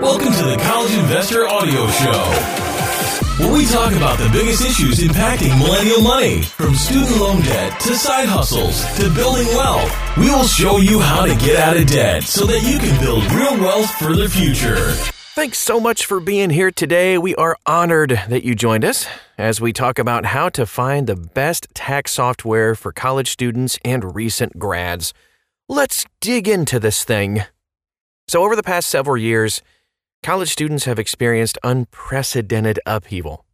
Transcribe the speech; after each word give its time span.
Welcome 0.00 0.32
to 0.32 0.44
the 0.44 0.56
College 0.62 0.94
Investor 0.94 1.48
Audio 1.48 1.88
Show, 1.88 2.22
where 3.42 3.52
we 3.52 3.66
talk 3.66 3.92
about 3.92 4.16
the 4.16 4.28
biggest 4.32 4.64
issues 4.64 5.00
impacting 5.00 5.58
millennial 5.58 6.00
money, 6.02 6.42
from 6.42 6.74
student 6.74 7.20
loan 7.20 7.42
debt 7.42 7.80
to 7.80 7.96
side 7.96 8.28
hustles 8.28 8.84
to 8.98 9.12
building 9.12 9.48
wealth. 9.48 9.92
We 10.16 10.30
will 10.30 10.46
show 10.46 10.76
you 10.76 11.00
how 11.00 11.26
to 11.26 11.34
get 11.34 11.56
out 11.56 11.76
of 11.76 11.88
debt 11.88 12.22
so 12.22 12.46
that 12.46 12.62
you 12.62 12.78
can 12.78 13.00
build 13.00 13.24
real 13.32 13.58
wealth 13.58 13.90
for 13.96 14.14
the 14.14 14.28
future. 14.28 14.92
Thanks 15.34 15.58
so 15.58 15.80
much 15.80 16.06
for 16.06 16.20
being 16.20 16.50
here 16.50 16.70
today. 16.70 17.18
We 17.18 17.34
are 17.34 17.56
honored 17.66 18.22
that 18.28 18.44
you 18.44 18.54
joined 18.54 18.84
us 18.84 19.04
as 19.36 19.60
we 19.60 19.72
talk 19.72 19.98
about 19.98 20.26
how 20.26 20.48
to 20.50 20.64
find 20.64 21.08
the 21.08 21.16
best 21.16 21.66
tax 21.74 22.12
software 22.12 22.76
for 22.76 22.92
college 22.92 23.30
students 23.30 23.80
and 23.84 24.14
recent 24.14 24.60
grads. 24.60 25.12
Let's 25.68 26.06
dig 26.20 26.46
into 26.46 26.78
this 26.78 27.02
thing. 27.02 27.42
So, 28.28 28.44
over 28.44 28.54
the 28.54 28.62
past 28.62 28.90
several 28.90 29.16
years, 29.16 29.60
college 30.22 30.50
students 30.50 30.84
have 30.84 30.98
experienced 30.98 31.58
unprecedented 31.62 32.80
upheaval. 32.86 33.44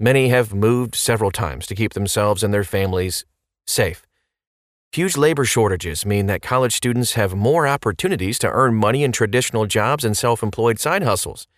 Many 0.00 0.28
have 0.28 0.54
moved 0.54 0.94
several 0.94 1.30
times 1.30 1.66
to 1.66 1.74
keep 1.74 1.92
themselves 1.94 2.42
and 2.42 2.52
their 2.52 2.64
families 2.64 3.24
safe. 3.66 4.04
Huge 4.92 5.16
labor 5.16 5.44
shortages 5.44 6.06
mean 6.06 6.26
that 6.26 6.42
college 6.42 6.72
students 6.72 7.14
have 7.14 7.34
more 7.34 7.66
opportunities 7.66 8.38
to 8.38 8.50
earn 8.50 8.74
money 8.74 9.02
in 9.02 9.10
traditional 9.10 9.66
jobs 9.66 10.04
and 10.04 10.16
self 10.16 10.42
employed 10.42 10.78
side 10.78 11.02
hustles. 11.02 11.48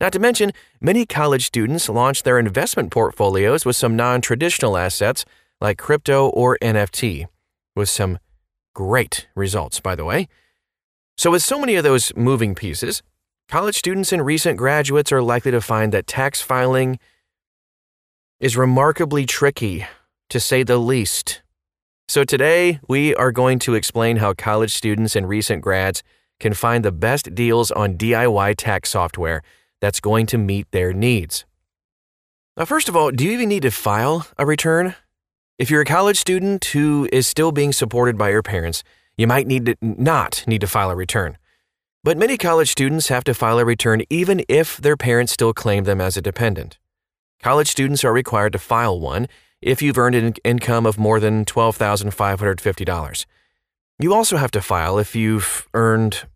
Not 0.00 0.12
to 0.12 0.18
mention, 0.18 0.52
many 0.80 1.06
college 1.06 1.46
students 1.46 1.88
launch 1.88 2.22
their 2.22 2.38
investment 2.38 2.90
portfolios 2.90 3.64
with 3.64 3.76
some 3.76 3.96
non 3.96 4.20
traditional 4.20 4.76
assets 4.76 5.24
like 5.60 5.78
crypto 5.78 6.28
or 6.28 6.58
NFT, 6.60 7.28
with 7.74 7.88
some 7.88 8.18
great 8.74 9.28
results, 9.34 9.80
by 9.80 9.94
the 9.94 10.04
way. 10.04 10.28
So, 11.16 11.30
with 11.30 11.42
so 11.42 11.58
many 11.58 11.76
of 11.76 11.84
those 11.84 12.12
moving 12.16 12.54
pieces, 12.54 13.02
college 13.48 13.76
students 13.76 14.12
and 14.12 14.24
recent 14.24 14.56
graduates 14.58 15.12
are 15.12 15.22
likely 15.22 15.50
to 15.50 15.60
find 15.60 15.92
that 15.92 16.06
tax 16.06 16.40
filing 16.40 16.98
is 18.40 18.56
remarkably 18.56 19.24
tricky, 19.24 19.86
to 20.28 20.40
say 20.40 20.62
the 20.62 20.78
least. 20.78 21.42
So, 22.08 22.24
today 22.24 22.80
we 22.88 23.14
are 23.14 23.32
going 23.32 23.58
to 23.60 23.74
explain 23.74 24.16
how 24.16 24.34
college 24.34 24.74
students 24.74 25.14
and 25.14 25.28
recent 25.28 25.62
grads 25.62 26.02
can 26.40 26.54
find 26.54 26.84
the 26.84 26.92
best 26.92 27.34
deals 27.34 27.70
on 27.70 27.96
DIY 27.96 28.54
tax 28.58 28.90
software 28.90 29.42
that's 29.80 30.00
going 30.00 30.26
to 30.26 30.38
meet 30.38 30.70
their 30.72 30.92
needs. 30.92 31.44
Now, 32.56 32.64
first 32.64 32.88
of 32.88 32.96
all, 32.96 33.10
do 33.10 33.24
you 33.24 33.32
even 33.32 33.48
need 33.48 33.62
to 33.62 33.70
file 33.70 34.26
a 34.36 34.44
return? 34.44 34.94
If 35.58 35.70
you're 35.70 35.82
a 35.82 35.86
college 35.86 36.18
student 36.18 36.64
who 36.66 37.08
is 37.12 37.26
still 37.26 37.52
being 37.52 37.72
supported 37.72 38.18
by 38.18 38.30
your 38.30 38.42
parents, 38.42 38.82
you 39.16 39.26
might 39.26 39.46
need 39.46 39.66
to 39.66 39.76
not 39.80 40.44
need 40.46 40.60
to 40.60 40.66
file 40.66 40.90
a 40.90 40.96
return. 40.96 41.38
But 42.04 42.18
many 42.18 42.36
college 42.36 42.68
students 42.68 43.08
have 43.08 43.22
to 43.24 43.34
file 43.34 43.60
a 43.60 43.64
return 43.64 44.02
even 44.10 44.44
if 44.48 44.76
their 44.76 44.96
parents 44.96 45.32
still 45.32 45.54
claim 45.54 45.84
them 45.84 46.00
as 46.00 46.16
a 46.16 46.22
dependent. 46.22 46.78
College 47.40 47.68
students 47.68 48.02
are 48.02 48.12
required 48.12 48.52
to 48.54 48.58
file 48.58 48.98
one 48.98 49.28
if 49.60 49.80
you've 49.80 49.96
earned 49.96 50.16
an 50.16 50.34
income 50.42 50.84
of 50.84 50.98
more 50.98 51.20
than 51.20 51.44
$12,550. 51.44 53.26
You 54.00 54.14
also 54.14 54.36
have 54.36 54.50
to 54.50 54.60
file 54.60 54.98
if 54.98 55.14
you've 55.14 55.68
earned, 55.74 56.26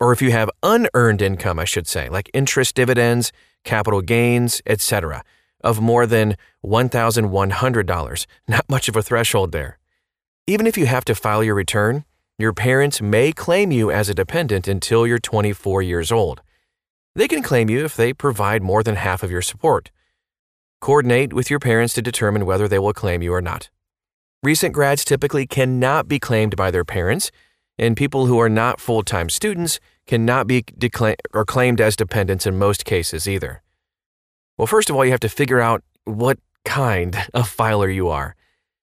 or 0.00 0.12
if 0.12 0.20
you 0.20 0.32
have 0.32 0.50
unearned 0.60 1.22
income, 1.22 1.60
I 1.60 1.66
should 1.66 1.86
say, 1.86 2.08
like 2.08 2.28
interest 2.34 2.74
dividends, 2.74 3.30
capital 3.62 4.00
gains, 4.00 4.60
etc., 4.66 5.22
of 5.62 5.80
more 5.80 6.04
than 6.04 6.36
$1,100. 6.64 8.26
Not 8.48 8.68
much 8.68 8.88
of 8.88 8.96
a 8.96 9.02
threshold 9.02 9.52
there. 9.52 9.78
Even 10.48 10.66
if 10.66 10.76
you 10.76 10.86
have 10.86 11.04
to 11.04 11.14
file 11.14 11.44
your 11.44 11.54
return, 11.54 12.04
your 12.42 12.52
parents 12.52 13.00
may 13.00 13.30
claim 13.30 13.70
you 13.70 13.92
as 13.92 14.08
a 14.08 14.14
dependent 14.14 14.66
until 14.66 15.06
you're 15.06 15.20
24 15.20 15.80
years 15.80 16.10
old. 16.10 16.42
They 17.14 17.28
can 17.28 17.40
claim 17.40 17.70
you 17.70 17.84
if 17.84 17.94
they 17.94 18.12
provide 18.12 18.64
more 18.64 18.82
than 18.82 18.96
half 18.96 19.22
of 19.22 19.30
your 19.30 19.42
support. 19.42 19.92
Coordinate 20.80 21.32
with 21.32 21.50
your 21.50 21.60
parents 21.60 21.94
to 21.94 22.02
determine 22.02 22.44
whether 22.44 22.66
they 22.66 22.80
will 22.80 22.92
claim 22.92 23.22
you 23.22 23.32
or 23.32 23.40
not. 23.40 23.70
Recent 24.42 24.74
grads 24.74 25.04
typically 25.04 25.46
cannot 25.46 26.08
be 26.08 26.18
claimed 26.18 26.56
by 26.56 26.72
their 26.72 26.84
parents, 26.84 27.30
and 27.78 27.96
people 27.96 28.26
who 28.26 28.40
are 28.40 28.48
not 28.48 28.80
full 28.80 29.04
time 29.04 29.28
students 29.28 29.78
cannot 30.08 30.48
be 30.48 30.62
decla- 30.62 31.14
or 31.32 31.44
claimed 31.44 31.80
as 31.80 31.94
dependents 31.94 32.44
in 32.44 32.58
most 32.58 32.84
cases 32.84 33.28
either. 33.28 33.62
Well, 34.58 34.66
first 34.66 34.90
of 34.90 34.96
all, 34.96 35.04
you 35.04 35.12
have 35.12 35.20
to 35.20 35.28
figure 35.28 35.60
out 35.60 35.84
what 36.06 36.40
kind 36.64 37.16
of 37.34 37.48
filer 37.48 37.88
you 37.88 38.08
are. 38.08 38.34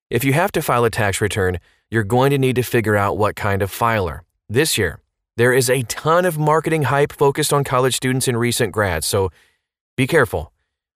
If 0.10 0.24
you 0.24 0.32
have 0.32 0.54
to 0.54 0.62
file 0.62 0.86
a 0.86 0.90
tax 0.90 1.20
return, 1.20 1.60
you're 1.92 2.04
going 2.04 2.32
to 2.32 2.38
need 2.38 2.56
to 2.56 2.64
figure 2.64 2.96
out 2.96 3.18
what 3.18 3.36
kind 3.36 3.62
of 3.62 3.72
filer. 3.72 4.24
This 4.48 4.78
year, 4.78 5.00
there 5.38 5.54
is 5.54 5.70
a 5.70 5.84
ton 5.84 6.26
of 6.26 6.38
marketing 6.38 6.84
hype 6.84 7.12
focused 7.12 7.54
on 7.54 7.64
college 7.64 7.96
students 7.96 8.28
and 8.28 8.40
recent 8.40 8.72
grads, 8.72 9.08
so 9.08 9.30
be 9.96 10.06
careful. 10.06 10.52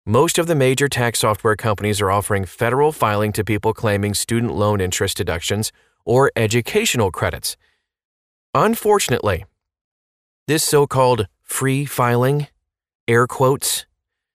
Most 0.05 0.37
of 0.37 0.47
the 0.47 0.55
major 0.55 0.89
tax 0.89 1.19
software 1.19 1.55
companies 1.55 2.01
are 2.01 2.11
offering 2.11 2.45
federal 2.45 2.91
filing 2.91 3.31
to 3.33 3.43
people 3.43 3.73
claiming 3.73 4.13
student 4.13 4.53
loan 4.53 4.81
interest 4.81 5.15
deductions 5.17 5.71
or 6.03 6.29
educational 6.35 7.09
credits. 7.09 7.55
Unfortunately, 8.53 9.45
this 10.45 10.63
so 10.63 10.85
called 10.85 11.27
free 11.41 11.85
filing, 11.85 12.47
air 13.07 13.27
quotes, 13.27 13.85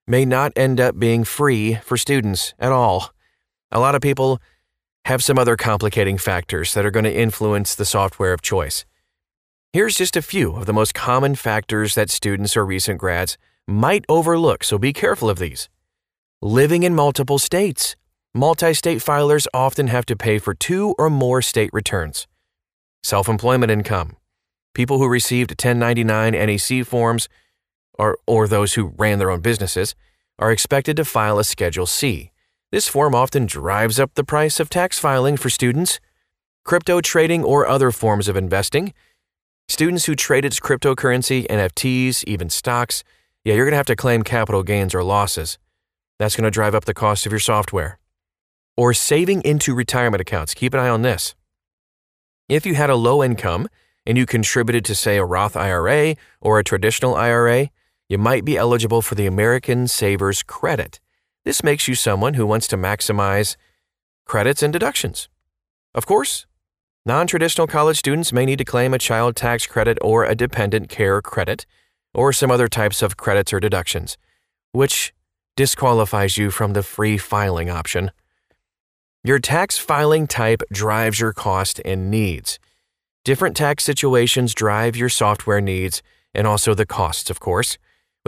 may 0.07 0.25
not 0.25 0.53
end 0.57 0.81
up 0.81 0.99
being 0.99 1.23
free 1.23 1.75
for 1.75 1.99
students 1.99 2.55
at 2.59 2.73
all. 2.73 3.13
A 3.71 3.79
lot 3.79 3.95
of 3.95 4.01
people 4.01 4.41
have 5.09 5.25
some 5.25 5.39
other 5.39 5.57
complicating 5.57 6.19
factors 6.19 6.75
that 6.75 6.85
are 6.85 6.91
going 6.91 7.05
to 7.05 7.21
influence 7.27 7.75
the 7.75 7.87
software 7.87 8.35
of 8.35 8.43
choice. 8.43 8.85
Here's 9.73 9.97
just 9.97 10.19
a 10.19 10.23
few 10.23 10.55
of 10.55 10.67
the 10.67 10.75
most 10.75 10.93
common 10.93 11.35
factors 11.35 11.95
that 11.95 12.11
students 12.11 12.59
or 12.59 12.67
recent 12.67 13.01
grads 13.01 13.39
might 13.67 14.05
overlook, 14.11 14.63
so 14.63 14.77
be 14.77 14.93
careful 14.93 15.31
of 15.31 15.39
these. 15.39 15.71
Living 16.43 16.83
in 16.83 16.95
multiple 16.95 17.39
states. 17.39 17.97
Multi 18.35 18.75
state 18.75 18.99
filers 18.99 19.47
often 19.55 19.87
have 19.87 20.05
to 20.05 20.15
pay 20.15 20.39
for 20.39 20.53
two 20.53 20.95
or 20.99 21.09
more 21.09 21.41
state 21.41 21.71
returns. 21.73 22.27
Self 23.03 23.31
employment 23.31 23.73
income. 23.73 24.15
People 24.75 24.99
who 24.99 25.09
received 25.09 25.53
1099 25.53 26.35
NEC 26.35 26.85
forms, 26.85 27.31
or, 27.99 28.19
or 28.27 28.47
those 28.47 28.75
who 28.75 28.93
ran 28.99 29.19
their 29.19 29.31
own 29.31 29.41
businesses, 29.41 29.95
are 30.39 30.53
expected 30.53 30.99
to 30.99 31.05
file 31.07 31.39
a 31.39 31.45
Schedule 31.45 31.87
C. 31.87 32.31
This 32.71 32.87
form 32.87 33.15
often 33.15 33.47
drives 33.47 33.99
up 33.99 34.13
the 34.13 34.25
price 34.25 34.61
of 34.61 34.69
tax 34.69 34.99
filing 34.99 35.39
for 35.39 35.49
students. 35.49 36.01
Crypto 36.67 37.01
trading 37.01 37.43
or 37.43 37.67
other 37.67 37.91
forms 37.91 38.29
of 38.29 38.37
investing. 38.37 38.93
Students 39.69 40.05
who 40.05 40.15
trade 40.15 40.45
its 40.45 40.61
cryptocurrency, 40.61 41.47
NFTs, 41.47 42.25
even 42.25 42.51
stocks, 42.51 43.03
yeah, 43.43 43.55
you're 43.55 43.65
going 43.65 43.73
to 43.73 43.79
have 43.79 43.87
to 43.87 43.97
claim 43.97 44.23
capital 44.23 44.63
gains 44.63 44.95
or 44.95 45.03
losses. 45.03 45.59
That's 46.19 46.37
going 46.37 46.45
to 46.45 46.51
drive 46.51 46.75
up 46.75 46.85
the 46.85 46.93
cost 46.93 47.25
of 47.25 47.33
your 47.33 47.39
software. 47.39 47.99
Or 48.77 48.93
saving 48.93 49.41
into 49.43 49.75
retirement 49.75 50.21
accounts. 50.21 50.53
Keep 50.53 50.75
an 50.75 50.81
eye 50.81 50.91
on 50.91 51.01
this. 51.01 51.35
If 52.51 52.67
you 52.67 52.75
had 52.75 52.91
a 52.91 52.97
low 52.97 53.25
income 53.25 53.69
and 54.05 54.19
you 54.19 54.27
contributed 54.27 54.85
to, 54.87 54.95
say, 54.95 55.17
a 55.17 55.25
Roth 55.25 55.57
IRA 55.57 56.17
or 56.43 56.59
a 56.59 56.65
traditional 56.65 57.15
IRA, 57.15 57.71
you 58.11 58.19
might 58.19 58.45
be 58.45 58.59
eligible 58.59 59.01
for 59.01 59.15
the 59.15 59.27
American 59.27 59.89
Savers 59.89 60.43
Credit. 60.43 61.01
This 61.49 61.65
makes 61.65 61.89
you 61.89 61.95
someone 61.95 62.35
who 62.35 62.47
wants 62.47 62.69
to 62.69 62.77
maximize 62.77 63.57
credits 64.27 64.63
and 64.63 64.71
deductions. 64.71 65.31
Of 65.95 66.05
course, 66.05 66.45
non 67.07 67.27
traditional 67.27 67.67
college 67.67 67.97
students 67.97 68.35
may 68.35 68.45
need 68.45 68.59
to 68.59 68.67
claim 68.67 68.93
a 68.93 68.99
child 68.99 69.35
tax 69.35 69.67
credit 69.67 69.97
or 70.03 70.27
a 70.27 70.35
dependent 70.35 70.91
care 70.91 71.23
credit 71.23 71.65
or 72.13 72.35
some 72.35 72.51
other 72.51 72.69
types 72.69 73.01
of 73.01 73.17
credits 73.17 73.51
or 73.51 73.61
deductions, 73.61 74.19
which 74.73 75.15
disqualifies 75.57 76.37
you 76.37 76.51
from 76.51 76.75
the 76.75 76.83
free 76.83 77.17
filing 77.17 77.71
option. 77.71 78.11
Your 79.25 79.39
tax 79.39 79.79
filing 79.79 80.27
type 80.27 80.61
drives 80.71 81.19
your 81.19 81.33
cost 81.33 81.81
and 81.83 82.11
needs. 82.11 82.59
Different 83.25 83.57
tax 83.57 83.85
situations 83.85 84.53
drive 84.53 84.97
your 84.97 85.09
software 85.09 85.63
needs 85.63 86.03
and 86.35 86.47
also 86.47 86.75
the 86.75 86.85
costs, 86.85 87.31
of 87.31 87.41
course. 87.41 87.79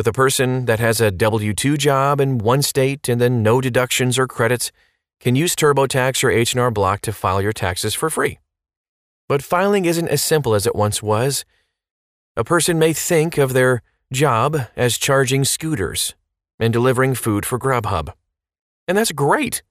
With 0.01 0.07
a 0.07 0.13
person 0.15 0.65
that 0.65 0.81
has 0.81 0.99
a 1.03 1.11
W 1.11 1.53
2 1.53 1.77
job 1.77 2.23
in 2.23 2.39
one 2.39 2.63
state 2.63 3.07
and 3.07 3.21
then 3.21 3.43
no 3.43 3.61
deductions 3.61 4.19
or 4.19 4.27
credits, 4.27 4.73
can 5.21 5.37
use 5.37 5.55
TurboTax 5.55 6.25
or 6.25 6.31
H&R 6.31 6.71
Block 6.71 7.03
to 7.03 7.13
file 7.13 7.43
your 7.43 7.53
taxes 7.53 7.95
for 7.95 8.09
free. 8.09 8.39
But 9.29 9.43
filing 9.43 9.85
isn't 9.85 10.09
as 10.09 10.23
simple 10.23 10.55
as 10.55 10.67
it 10.67 10.75
once 10.75 11.03
was. 11.03 11.45
A 12.35 12.45
person 12.45 12.79
may 12.79 12.95
think 12.95 13.37
of 13.37 13.53
their 13.53 13.83
job 14.11 14.69
as 14.75 14.97
charging 14.97 15.45
scooters 15.45 16.15
and 16.59 16.73
delivering 16.73 17.15
food 17.15 17.45
for 17.45 17.59
Grubhub. 17.59 18.15
And 18.89 18.97
that's 18.97 19.13
great. 19.13 19.63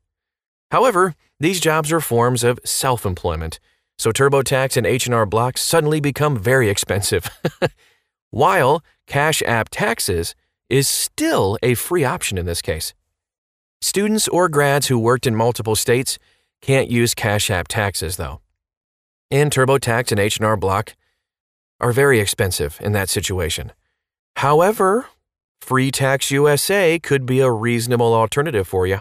However, 0.69 1.15
these 1.39 1.59
jobs 1.59 1.91
are 1.91 2.01
forms 2.01 2.43
of 2.43 2.59
self-employment, 2.63 3.59
so 3.97 4.11
TurboTax 4.11 4.77
and 4.77 4.85
H&R 4.85 5.25
Block 5.25 5.57
suddenly 5.57 5.99
become 5.99 6.37
very 6.37 6.69
expensive. 6.69 7.31
While 8.29 8.83
Cash 9.09 9.41
App 9.47 9.69
Taxes 9.69 10.35
is 10.69 10.87
still 10.87 11.57
a 11.63 11.73
free 11.73 12.03
option 12.03 12.37
in 12.37 12.45
this 12.45 12.61
case. 12.61 12.93
Students 13.81 14.27
or 14.27 14.47
grads 14.47 14.85
who 14.85 14.99
worked 14.99 15.25
in 15.25 15.35
multiple 15.35 15.75
states 15.75 16.19
can't 16.61 16.91
use 16.91 17.15
Cash 17.15 17.49
App 17.49 17.67
Taxes 17.67 18.17
though. 18.17 18.39
And 19.31 19.51
TurboTax 19.51 20.11
and 20.11 20.19
H&R 20.19 20.55
Block 20.57 20.95
are 21.79 21.91
very 21.91 22.19
expensive 22.19 22.77
in 22.81 22.91
that 22.91 23.09
situation. 23.09 23.71
However, 24.35 25.07
Free 25.59 25.89
Tax 25.89 26.29
USA 26.29 26.99
could 26.99 27.25
be 27.25 27.39
a 27.39 27.51
reasonable 27.51 28.13
alternative 28.13 28.67
for 28.67 28.85
you. 28.85 28.99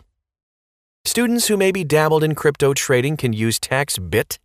Students 1.04 1.48
who 1.48 1.58
maybe 1.58 1.84
dabbled 1.84 2.24
in 2.24 2.34
crypto 2.34 2.72
trading 2.72 3.18
can 3.18 3.34
use 3.34 3.58
TaxBit, 3.58 4.38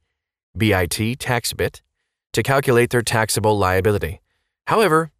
BIT, 0.57 1.19
TaxBit, 1.19 1.79
to 2.33 2.43
calculate 2.43 2.89
their 2.89 3.01
taxable 3.01 3.57
liability. 3.57 4.19
However, 4.67 5.11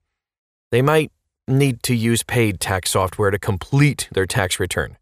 they 0.74 0.82
might 0.82 1.12
need 1.48 1.84
to 1.84 1.94
use 1.94 2.24
paid 2.24 2.60
tax 2.60 2.90
software 2.90 3.30
to 3.30 3.38
complete 3.38 4.10
their 4.12 4.26
tax 4.26 4.60
return. 4.60 4.98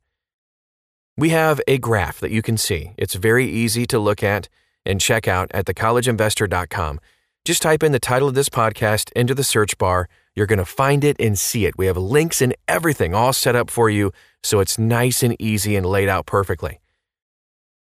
We 1.16 1.30
have 1.30 1.62
a 1.66 1.78
graph 1.78 2.20
that 2.20 2.30
you 2.30 2.42
can 2.42 2.58
see. 2.58 2.92
It's 2.98 3.14
very 3.14 3.50
easy 3.50 3.86
to 3.86 3.98
look 3.98 4.22
at 4.22 4.50
and 4.86 5.00
check 5.00 5.30
out 5.30 5.50
at 5.54 5.68
thecollegeinvestor.com. 5.68 7.00
Just 7.46 7.62
type 7.62 7.84
in 7.84 7.94
the 7.94 8.02
title 8.02 8.28
of 8.28 8.36
this 8.36 8.50
podcast 8.50 9.14
into 9.14 9.34
the 9.34 9.46
search 9.46 9.78
bar. 9.78 10.10
You're 10.36 10.46
going 10.46 10.60
to 10.60 10.66
find 10.66 11.06
it 11.06 11.16
and 11.22 11.40
see 11.40 11.66
it. 11.66 11.78
We 11.78 11.86
have 11.86 11.96
links 11.96 12.42
and 12.42 12.54
everything 12.68 13.16
all 13.16 13.32
set 13.32 13.56
up 13.56 13.70
for 13.70 13.90
you 13.90 14.12
so 14.44 14.60
it's 14.60 14.78
nice 14.78 15.24
and 15.24 15.42
easy 15.42 15.78
and 15.78 15.86
laid 15.86 16.10
out 16.10 16.26
perfectly. 16.26 16.82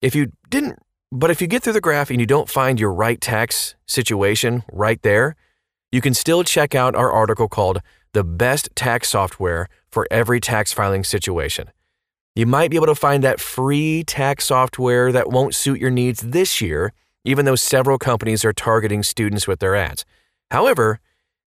If 0.01 0.15
you 0.15 0.31
didn't, 0.49 0.79
but 1.11 1.33
if 1.33 1.43
you 1.43 1.49
get 1.49 1.65
through 1.65 1.73
the 1.73 1.81
graph 1.81 2.11
and 2.11 2.21
you 2.21 2.27
don't 2.27 2.49
find 2.49 2.79
your 2.79 2.93
right 2.93 3.21
tax 3.21 3.75
situation 3.87 4.63
right 4.71 5.03
there, 5.03 5.35
you 5.93 6.01
can 6.01 6.15
still 6.15 6.43
check 6.43 6.75
out 6.75 6.97
our 6.97 7.13
article 7.13 7.49
called 7.49 7.83
The 8.15 8.25
Best 8.25 8.71
Tax 8.75 9.11
Software 9.11 9.69
for 9.91 10.09
Every 10.11 10.41
Tax 10.41 10.73
Filing 10.73 11.05
Situation. 11.05 11.71
You 12.35 12.47
might 12.47 12.71
be 12.71 12.77
able 12.77 12.87
to 12.87 12.95
find 12.95 13.23
that 13.23 13.41
free 13.41 14.03
tax 14.05 14.47
software 14.47 15.13
that 15.13 15.31
won't 15.31 15.55
suit 15.55 15.79
your 15.79 15.91
needs 15.91 16.23
this 16.23 16.63
year, 16.63 16.95
even 17.27 17.45
though 17.45 17.57
several 17.57 17.99
companies 17.99 18.43
are 18.43 18.55
targeting 18.55 19.03
students 19.03 19.47
with 19.47 19.61
their 19.61 19.77
ads. 19.77 20.07
However, 20.51 20.99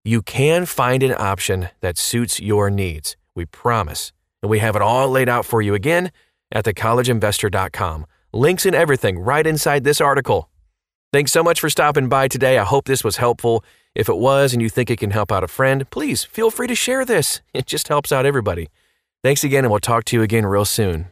you 0.03 0.21
can 0.21 0.68
find 0.68 1.01
an 1.01 1.15
option 1.18 1.69
that 1.81 1.97
suits 1.97 2.39
your 2.39 2.69
needs. 2.69 3.18
We 3.33 3.45
promise. 3.45 4.13
And 4.44 4.51
we 4.51 4.59
have 4.59 4.75
it 4.75 4.81
all 4.83 5.09
laid 5.09 5.27
out 5.27 5.45
for 5.45 5.63
you 5.63 5.74
again 5.74 6.12
at 6.51 6.65
thecollegeinvestor.com. 6.65 8.06
Links 8.31 8.68
and 8.68 8.75
everything 8.75 9.18
right 9.18 9.47
inside 9.47 9.83
this 9.83 10.00
article. 10.00 10.51
Thanks 11.12 11.31
so 11.31 11.42
much 11.42 11.59
for 11.59 11.69
stopping 11.69 12.09
by 12.09 12.27
today. 12.27 12.59
I 12.59 12.63
hope 12.63 12.86
this 12.86 13.03
was 13.03 13.18
helpful. 13.18 13.63
If 13.95 14.09
it 14.09 14.18
was 14.18 14.51
and 14.51 14.62
you 14.62 14.69
think 14.69 14.92
it 14.92 15.00
can 15.00 15.12
help 15.12 15.31
out 15.31 15.44
a 15.44 15.47
friend, 15.47 15.89
please 15.89 16.25
feel 16.25 16.51
free 16.51 16.68
to 16.68 16.75
share 16.75 17.06
this. 17.06 17.42
It 17.53 17.65
just 17.65 17.88
helps 17.88 18.12
out 18.12 18.25
everybody. 18.25 18.68
Thanks 19.24 19.44
again, 19.44 19.63
and 19.63 19.71
we'll 19.71 19.80
talk 19.80 20.03
to 20.06 20.18
you 20.18 20.21
again 20.21 20.45
real 20.45 20.65
soon. 20.65 21.07